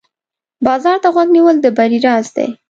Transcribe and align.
بازار 0.65 0.97
ته 1.03 1.09
غوږ 1.15 1.29
نیول 1.35 1.57
د 1.61 1.65
بری 1.77 1.99
راز 2.05 2.27
دی. 2.35 2.47